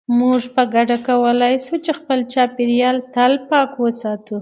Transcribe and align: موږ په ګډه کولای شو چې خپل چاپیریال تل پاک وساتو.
موږ 0.19 0.41
په 0.55 0.63
ګډه 0.73 0.97
کولای 1.07 1.55
شو 1.65 1.75
چې 1.85 1.91
خپل 1.99 2.19
چاپیریال 2.33 2.97
تل 3.13 3.33
پاک 3.49 3.71
وساتو. 3.81 4.37